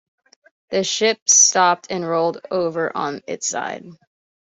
[0.71, 3.85] The ship stopped and rolled over on its side.